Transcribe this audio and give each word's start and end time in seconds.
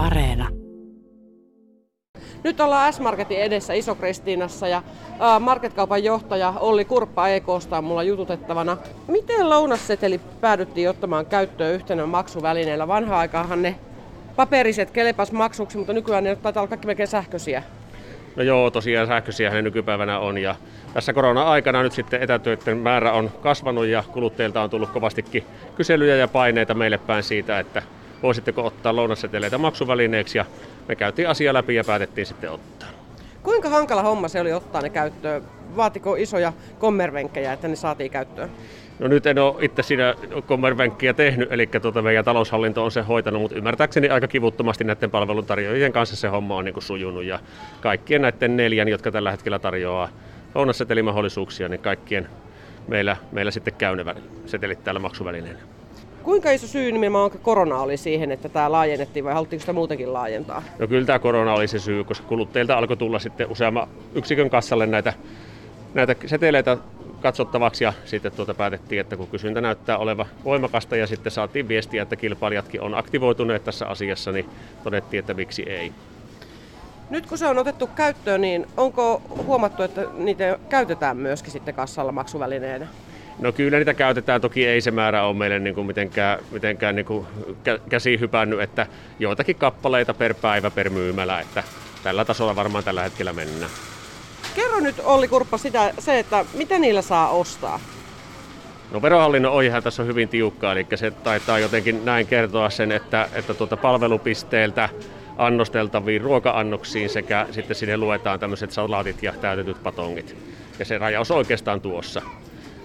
Areena. 0.00 0.48
Nyt 2.44 2.60
ollaan 2.60 2.92
S-Marketin 2.92 3.38
edessä 3.38 3.72
Iso-Kristiinassa 3.72 4.68
ja 4.68 4.82
Marketkaupan 5.40 6.04
johtaja 6.04 6.54
Olli 6.60 6.84
Kurppa 6.84 7.28
EKsta 7.28 7.78
on 7.78 7.84
mulla 7.84 8.02
jututettavana. 8.02 8.76
Miten 9.08 9.50
lounasseteli 9.50 10.20
päädyttiin 10.40 10.90
ottamaan 10.90 11.26
käyttöön 11.26 11.74
yhtenä 11.74 12.06
maksuvälineellä? 12.06 12.88
Vanha 12.88 13.18
aikaahan 13.18 13.62
ne 13.62 13.74
paperiset 14.36 14.90
kelepas 14.90 15.32
maksuksi, 15.32 15.78
mutta 15.78 15.92
nykyään 15.92 16.24
ne 16.24 16.36
taitaa 16.36 16.60
olla 16.60 16.68
kaikki 16.68 16.86
melkein 16.86 17.08
sähköisiä. 17.08 17.62
No 18.36 18.42
joo, 18.42 18.70
tosiaan 18.70 19.06
sähköisiä 19.06 19.50
ne 19.50 19.62
nykypäivänä 19.62 20.18
on 20.18 20.38
ja 20.38 20.54
tässä 20.94 21.12
korona-aikana 21.12 21.82
nyt 21.82 21.92
sitten 21.92 22.22
etätyöiden 22.22 22.78
määrä 22.78 23.12
on 23.12 23.30
kasvanut 23.42 23.86
ja 23.86 24.04
kuluttajilta 24.12 24.62
on 24.62 24.70
tullut 24.70 24.90
kovastikin 24.90 25.44
kyselyjä 25.76 26.16
ja 26.16 26.28
paineita 26.28 26.74
meille 26.74 26.98
päin 26.98 27.22
siitä, 27.22 27.58
että 27.58 27.82
voisitteko 28.22 28.66
ottaa 28.66 28.96
lounasseteleitä 28.96 29.58
maksuvälineeksi 29.58 30.38
ja 30.38 30.44
me 30.88 30.96
käytiin 30.96 31.28
asia 31.28 31.54
läpi 31.54 31.74
ja 31.74 31.84
päätettiin 31.84 32.26
sitten 32.26 32.50
ottaa. 32.50 32.88
Kuinka 33.42 33.68
hankala 33.68 34.02
homma 34.02 34.28
se 34.28 34.40
oli 34.40 34.52
ottaa 34.52 34.82
ne 34.82 34.90
käyttöön? 34.90 35.42
Vaatiko 35.76 36.16
isoja 36.16 36.52
kommervenkkejä, 36.78 37.52
että 37.52 37.68
ne 37.68 37.76
saatiin 37.76 38.10
käyttöön? 38.10 38.50
No 38.98 39.08
nyt 39.08 39.26
en 39.26 39.38
ole 39.38 39.54
itse 39.60 39.82
siinä 39.82 40.14
kommervenkkiä 40.46 41.14
tehnyt, 41.14 41.52
eli 41.52 41.66
tuota 41.66 42.02
meidän 42.02 42.24
taloushallinto 42.24 42.84
on 42.84 42.90
se 42.90 43.02
hoitanut, 43.02 43.42
mutta 43.42 43.56
ymmärtääkseni 43.56 44.08
aika 44.08 44.28
kivuttomasti 44.28 44.84
näiden 44.84 45.10
palveluntarjoajien 45.10 45.92
kanssa 45.92 46.16
se 46.16 46.28
homma 46.28 46.56
on 46.56 46.64
niin 46.64 46.72
kuin 46.72 46.84
sujunut 46.84 47.24
ja 47.24 47.38
kaikkien 47.80 48.22
näiden 48.22 48.56
neljän, 48.56 48.88
jotka 48.88 49.10
tällä 49.10 49.30
hetkellä 49.30 49.58
tarjoaa 49.58 50.08
lounassetelimahdollisuuksia, 50.54 51.68
niin 51.68 51.80
kaikkien 51.80 52.28
meillä, 52.88 53.16
meillä 53.32 53.50
sitten 53.50 53.74
käy 53.74 53.96
ne 53.96 54.14
setelit 54.46 54.84
täällä 54.84 55.00
maksuvälineenä. 55.00 55.79
Kuinka 56.22 56.50
iso 56.50 56.66
syy 56.66 56.92
nimenomaan 56.92 57.30
korona 57.30 57.78
oli 57.78 57.96
siihen, 57.96 58.32
että 58.32 58.48
tämä 58.48 58.72
laajennettiin 58.72 59.24
vai 59.24 59.34
haluttiinko 59.34 59.60
sitä 59.60 59.72
muutenkin 59.72 60.12
laajentaa? 60.12 60.62
No 60.78 60.86
kyllä 60.86 61.06
tämä 61.06 61.18
korona 61.18 61.54
oli 61.54 61.68
se 61.68 61.78
syy, 61.78 62.04
koska 62.04 62.26
kuluttajilta 62.26 62.78
alkoi 62.78 62.96
tulla 62.96 63.18
sitten 63.18 63.50
useamman 63.50 63.88
yksikön 64.14 64.50
kassalle 64.50 64.86
näitä, 64.86 65.12
näitä 65.94 66.14
seteleitä 66.26 66.76
katsottavaksi 67.22 67.84
ja 67.84 67.92
sitten 68.04 68.32
tuota 68.32 68.54
päätettiin, 68.54 69.00
että 69.00 69.16
kun 69.16 69.26
kysyntä 69.26 69.60
näyttää 69.60 69.98
olevan 69.98 70.26
voimakasta 70.44 70.96
ja 70.96 71.06
sitten 71.06 71.32
saatiin 71.32 71.68
viestiä, 71.68 72.02
että 72.02 72.16
kilpailijatkin 72.16 72.80
on 72.80 72.94
aktivoituneet 72.94 73.64
tässä 73.64 73.86
asiassa, 73.86 74.32
niin 74.32 74.46
todettiin, 74.84 75.18
että 75.18 75.34
miksi 75.34 75.62
ei. 75.62 75.92
Nyt 77.10 77.26
kun 77.26 77.38
se 77.38 77.46
on 77.46 77.58
otettu 77.58 77.86
käyttöön, 77.86 78.40
niin 78.40 78.66
onko 78.76 79.22
huomattu, 79.46 79.82
että 79.82 80.06
niitä 80.18 80.58
käytetään 80.68 81.16
myöskin 81.16 81.52
sitten 81.52 81.74
kassalla 81.74 82.12
maksuvälineenä? 82.12 82.86
No 83.40 83.52
kyllä 83.52 83.78
niitä 83.78 83.94
käytetään, 83.94 84.40
toki 84.40 84.66
ei 84.66 84.80
se 84.80 84.90
määrä 84.90 85.24
ole 85.24 85.36
meille 85.36 85.58
niin 85.58 85.74
kuin 85.74 85.86
mitenkään, 85.86 86.38
mitenkään 86.50 86.96
niin 86.96 87.06
kuin 87.06 87.26
käsi 87.88 88.20
hypännyt, 88.20 88.60
että 88.60 88.86
joitakin 89.18 89.56
kappaleita 89.56 90.14
per 90.14 90.34
päivä 90.34 90.70
per 90.70 90.90
myymälä, 90.90 91.40
että 91.40 91.62
tällä 92.02 92.24
tasolla 92.24 92.56
varmaan 92.56 92.84
tällä 92.84 93.02
hetkellä 93.02 93.32
mennään. 93.32 93.70
Kerro 94.54 94.80
nyt 94.80 94.96
Olli 95.04 95.28
Kurppa 95.28 95.58
sitä, 95.58 95.94
se, 95.98 96.18
että 96.18 96.44
mitä 96.54 96.78
niillä 96.78 97.02
saa 97.02 97.30
ostaa? 97.30 97.80
No 98.90 99.02
verohallinnon 99.02 99.52
ohjehan 99.52 99.82
tässä 99.82 100.02
on 100.02 100.08
hyvin 100.08 100.28
tiukka, 100.28 100.72
eli 100.72 100.86
se 100.94 101.10
taitaa 101.10 101.58
jotenkin 101.58 102.04
näin 102.04 102.26
kertoa 102.26 102.70
sen, 102.70 102.92
että, 102.92 103.28
että 103.32 103.54
tuota 103.54 103.76
palvelupisteeltä 103.76 104.88
annosteltaviin 105.38 106.20
ruoka-annoksiin 106.20 107.08
sekä 107.08 107.46
sitten 107.50 107.76
sinne 107.76 107.96
luetaan 107.96 108.40
tämmöiset 108.40 108.70
salaatit 108.70 109.22
ja 109.22 109.32
täytetyt 109.32 109.82
patongit. 109.82 110.36
Ja 110.78 110.84
se 110.84 110.98
rajaus 110.98 111.30
on 111.30 111.36
oikeastaan 111.36 111.80
tuossa. 111.80 112.22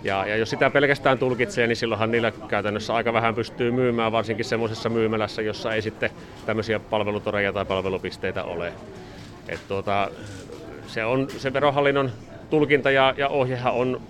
Ja, 0.05 0.27
ja 0.27 0.35
jos 0.35 0.49
sitä 0.49 0.69
pelkästään 0.69 1.19
tulkitsee, 1.19 1.67
niin 1.67 1.75
silloinhan 1.75 2.11
niillä 2.11 2.31
käytännössä 2.47 2.93
aika 2.93 3.13
vähän 3.13 3.35
pystyy 3.35 3.71
myymään, 3.71 4.11
varsinkin 4.11 4.45
semmoisessa 4.45 4.89
myymälässä, 4.89 5.41
jossa 5.41 5.73
ei 5.73 5.81
sitten 5.81 6.09
tämmöisiä 6.45 6.79
palvelutoreja 6.79 7.53
tai 7.53 7.65
palvelupisteitä 7.65 8.43
ole. 8.43 8.73
Et 9.49 9.59
tuota, 9.67 10.09
se 10.87 11.05
on 11.05 11.27
se 11.37 11.53
verohallinnon 11.53 12.11
tulkinta 12.49 12.91
ja, 12.91 13.13
ja 13.17 13.29
ohjehan 13.29 13.73
on 13.73 14.01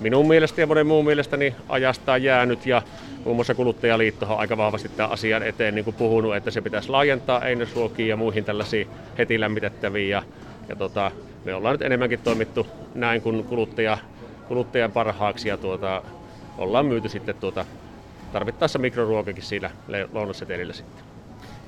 minun 0.00 0.28
mielestä 0.28 0.60
ja 0.60 0.66
monen 0.66 0.86
muun 0.86 1.04
mielestä 1.04 1.36
niin 1.36 1.54
ajastaan 1.68 2.22
jäänyt 2.22 2.66
ja 2.66 2.82
muun 3.24 3.36
muassa 3.36 3.54
kuluttajaliitto 3.54 4.26
on 4.26 4.38
aika 4.38 4.56
vahvasti 4.56 4.88
tämän 4.88 5.12
asian 5.12 5.42
eteen 5.42 5.74
niin 5.74 5.84
kuin 5.84 5.96
puhunut, 5.96 6.36
että 6.36 6.50
se 6.50 6.60
pitäisi 6.60 6.88
laajentaa 6.88 7.44
einesruokiin 7.44 8.08
ja 8.08 8.16
muihin 8.16 8.44
tällaisiin 8.44 8.88
heti 9.18 9.40
lämmitettäviin 9.40 10.10
ja, 10.10 10.22
ja 10.68 10.76
tota, 10.76 11.10
me 11.44 11.54
ollaan 11.54 11.74
nyt 11.74 11.82
enemmänkin 11.82 12.20
toimittu 12.24 12.66
näin 12.94 13.22
kuin 13.22 13.44
kuluttaja, 13.44 13.98
kuluttajan 14.48 14.92
parhaaksi 14.92 15.48
ja 15.48 15.56
tuota, 15.56 16.02
ollaan 16.58 16.86
myyty 16.86 17.08
sitten 17.08 17.34
tuota, 17.34 17.64
tarvittaessa 18.32 18.78
mikroruokakin 18.78 19.42
siinä 19.42 19.70
lounassetelillä 20.12 20.72
sitten. 20.72 21.04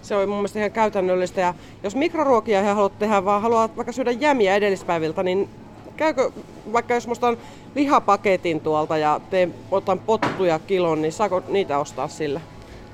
Se 0.03 0.17
on 0.17 0.29
mun 0.29 0.39
mielestä 0.39 0.59
ihan 0.59 0.73
käytännöllistä. 0.73 1.41
Ja 1.41 1.55
jos 1.83 1.97
mikroruokia 1.97 2.61
ihan 2.61 2.77
haluat 2.77 2.99
tehdä, 2.99 3.25
vaan 3.25 3.43
haluat 3.43 3.77
vaikka 3.77 3.93
syödä 3.93 4.11
jämiä 4.11 4.57
edellispäiviltä, 4.57 5.23
niin 5.23 5.49
käykö, 5.97 6.31
vaikka 6.73 6.95
jos 6.95 7.07
musta 7.07 7.29
on 7.29 7.39
lihapaketin 7.75 8.61
tuolta 8.61 8.97
ja 8.97 9.21
teen, 9.31 9.55
otan 9.71 9.99
pottuja 9.99 10.59
kilon, 10.59 11.03
niin 11.03 11.13
saako 11.13 11.43
niitä 11.49 11.79
ostaa 11.79 12.09
sillä? 12.09 12.41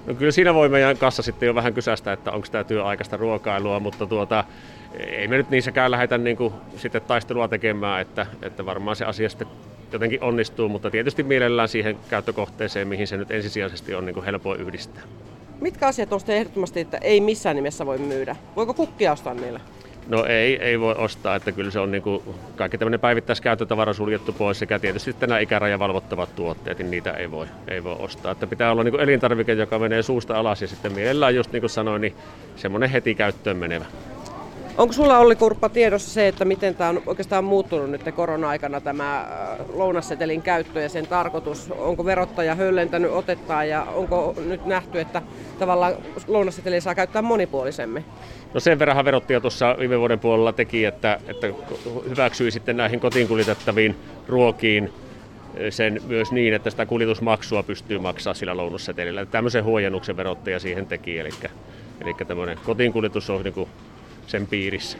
No 0.06 0.14
kyllä 0.14 0.32
siinä 0.32 0.54
voi 0.54 0.68
meidän 0.68 0.98
kanssa 0.98 1.22
sitten 1.22 1.46
jo 1.46 1.54
vähän 1.54 1.74
kysästä, 1.74 2.12
että 2.12 2.32
onko 2.32 2.46
tämä 2.50 2.64
työaikaista 2.64 3.16
ruokailua, 3.16 3.80
mutta 3.80 4.06
tuota, 4.06 4.44
ei 4.98 5.28
me 5.28 5.36
nyt 5.36 5.50
niissäkään 5.50 5.90
lähdetä 5.90 6.18
niin 6.18 6.36
kuin 6.36 6.54
sitten 6.76 7.02
taistelua 7.02 7.48
tekemään, 7.48 8.00
että, 8.00 8.26
että 8.42 8.66
varmaan 8.66 8.96
se 8.96 9.04
asia 9.04 9.28
sitten 9.28 9.48
jotenkin 9.92 10.22
onnistuu, 10.22 10.68
mutta 10.68 10.90
tietysti 10.90 11.22
mielellään 11.22 11.68
siihen 11.68 11.96
käyttökohteeseen, 12.10 12.88
mihin 12.88 13.06
se 13.06 13.16
nyt 13.16 13.30
ensisijaisesti 13.30 13.94
on 13.94 14.06
niin 14.06 14.14
kuin 14.14 14.60
yhdistää. 14.60 15.02
Mitkä 15.60 15.86
asiat 15.86 16.12
on 16.12 16.20
ehdottomasti, 16.28 16.80
että 16.80 16.98
ei 16.98 17.20
missään 17.20 17.56
nimessä 17.56 17.86
voi 17.86 17.98
myydä? 17.98 18.36
Voiko 18.56 18.74
kukkia 18.74 19.12
ostaa 19.12 19.34
niillä? 19.34 19.60
No 20.08 20.24
ei, 20.24 20.62
ei 20.62 20.80
voi 20.80 20.94
ostaa, 20.98 21.36
että 21.36 21.52
kyllä 21.52 21.70
se 21.70 21.78
on 21.78 21.90
niin 21.90 22.02
kuin 22.02 22.22
kaikki 22.56 22.78
tämmöinen 22.78 23.00
päivittäiskäyttötavara 23.00 23.92
suljettu 23.92 24.32
pois 24.32 24.58
sekä 24.58 24.78
tietysti 24.78 25.10
sitten 25.10 25.28
nämä 25.28 25.38
ikäraja 25.38 25.78
valvottavat 25.78 26.36
tuotteet, 26.36 26.78
niin 26.78 26.90
niitä 26.90 27.10
ei 27.10 27.30
voi, 27.30 27.46
ei 27.68 27.84
voi 27.84 27.96
ostaa. 27.98 28.32
Että 28.32 28.46
pitää 28.46 28.72
olla 28.72 28.84
niin 28.84 28.92
kuin 28.92 29.02
elintarvike, 29.02 29.52
joka 29.52 29.78
menee 29.78 30.02
suusta 30.02 30.38
alas 30.38 30.62
ja 30.62 30.68
sitten 30.68 30.92
mielellään 30.92 31.34
just 31.34 31.52
niin 31.52 31.62
kuin 31.62 31.70
sanoin, 31.70 32.02
niin 32.02 32.14
semmoinen 32.56 32.90
heti 32.90 33.14
käyttöön 33.14 33.56
menevä. 33.56 33.84
Onko 34.78 34.92
sulla 34.92 35.18
Olli 35.18 35.36
Kurppa 35.36 35.68
tiedossa 35.68 36.10
se, 36.10 36.28
että 36.28 36.44
miten 36.44 36.74
tämä 36.74 36.90
on 36.90 37.02
oikeastaan 37.06 37.44
muuttunut 37.44 37.90
nyt 37.90 38.02
korona-aikana 38.16 38.80
tämä 38.80 39.20
äh, 39.20 39.26
lounassetelin 39.72 40.42
käyttö 40.42 40.80
ja 40.80 40.88
sen 40.88 41.06
tarkoitus? 41.06 41.70
Onko 41.70 42.04
verottaja 42.04 42.54
höllentänyt 42.54 43.10
otettaan 43.10 43.68
ja 43.68 43.82
onko 43.82 44.34
nyt 44.46 44.66
nähty, 44.66 45.00
että 45.00 45.22
tavallaan 45.58 45.94
lounasseteli 46.26 46.80
saa 46.80 46.94
käyttää 46.94 47.22
monipuolisemmin? 47.22 48.04
No 48.54 48.60
sen 48.60 48.78
verran 48.78 49.04
verottaja 49.04 49.40
tuossa 49.40 49.76
viime 49.78 49.98
vuoden 49.98 50.18
puolella 50.18 50.52
teki, 50.52 50.84
että, 50.84 51.20
että 51.28 51.46
hyväksyi 52.08 52.50
sitten 52.50 52.76
näihin 52.76 53.00
kotiin 53.00 53.28
kuljetettaviin 53.28 53.96
ruokiin 54.28 54.92
sen 55.70 56.00
myös 56.06 56.32
niin, 56.32 56.54
että 56.54 56.70
sitä 56.70 56.86
kuljetusmaksua 56.86 57.62
pystyy 57.62 57.98
maksaa 57.98 58.34
sillä 58.34 58.56
lounassetelillä. 58.56 59.26
Tämmöisen 59.26 59.64
huojennuksen 59.64 60.16
verottaja 60.16 60.60
siihen 60.60 60.86
teki, 60.86 61.18
eli, 61.18 61.30
eli 62.00 62.14
tämmöinen 62.26 62.58
kotiin 62.64 62.92
kuljetus 62.92 63.30
on 63.30 63.42
niin 63.42 63.68
sen 64.26 64.46
piirissä. 64.46 64.98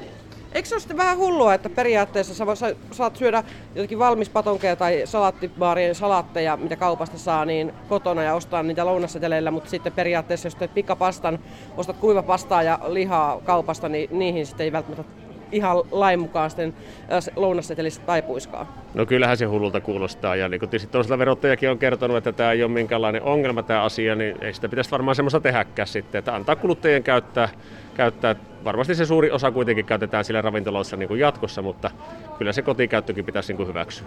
Eikö 0.53 0.69
se 0.69 0.75
ole 0.75 0.81
sitten 0.81 0.97
vähän 0.97 1.19
hullua, 1.19 1.55
että 1.55 1.69
periaatteessa 1.69 2.35
sä 2.35 2.45
saat 2.93 3.17
syödä 3.17 3.45
jotakin 3.75 3.99
valmis 3.99 4.29
patonkeja 4.29 4.77
tai 4.77 5.03
salaattibaarien 5.05 5.95
salaatteja, 5.95 6.57
mitä 6.57 6.77
kaupasta 6.77 7.19
saa, 7.19 7.45
niin 7.45 7.73
kotona 7.89 8.23
ja 8.23 8.35
ostaa 8.35 8.63
niitä 8.63 8.87
lounasseteleillä, 8.87 9.51
mutta 9.51 9.71
sitten 9.71 9.93
periaatteessa 9.93 10.47
jos 10.47 10.55
teet 10.55 10.75
pikapastan, 10.75 11.39
ostat 11.77 11.97
kuivapastaa 11.97 12.63
ja 12.63 12.79
lihaa 12.87 13.41
kaupasta, 13.41 13.89
niin 13.89 14.19
niihin 14.19 14.47
sitten 14.47 14.65
ei 14.65 14.73
välttämättä 14.73 15.26
ihan 15.53 15.77
lain 15.91 16.21
mukaan 16.21 16.51
sitten 16.51 16.75
äh, 17.12 17.25
lounassetelissä 17.37 18.03
taipuiskaan. 18.07 18.67
No 18.95 19.07
kyllähän 19.07 19.37
se 19.37 19.45
hullulta 19.45 19.81
kuulostaa 19.81 20.37
ja 20.37 20.49
niin 20.49 20.61
kuin 20.61 20.71
toisaalta 20.91 21.19
verottajakin 21.19 21.71
on 21.71 21.79
kertonut, 21.79 22.17
että 22.17 22.33
tämä 22.33 22.53
ei 22.53 22.62
ole 22.62 22.73
minkäänlainen 22.73 23.23
ongelma 23.23 23.62
tämä 23.62 23.83
asia, 23.83 24.15
niin 24.15 24.37
ei 24.41 24.55
sitä 24.55 24.69
pitäisi 24.69 24.91
varmaan 24.91 25.15
semmoista 25.15 25.41
tehdäkään 25.41 25.89
sitten, 25.89 26.19
että 26.19 26.34
antaa 26.34 26.57
kuluttajien 26.57 27.03
käyttää, 27.03 27.48
käyttää. 27.95 28.37
Varmasti 28.65 28.95
se 28.95 29.07
suuri 29.07 29.31
osa 29.31 29.51
kuitenkin 29.51 29.84
käytetään 29.84 30.25
sillä 30.25 30.43
ravintoloissa 30.43 30.97
niin 30.97 31.09
kuin 31.09 31.21
jatkossa, 31.21 31.63
mutta 31.63 31.91
kyllä 32.39 32.53
se 32.53 32.63
kotikäyttökin 32.63 33.25
pitäisi 33.25 33.53
niin 33.53 33.57
kuin 33.57 33.69
hyväksyä. 33.69 34.07